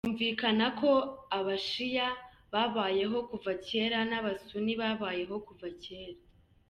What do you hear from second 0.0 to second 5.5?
Byumvikana ko abashia babayeho kuva kera n’abasuni babayeho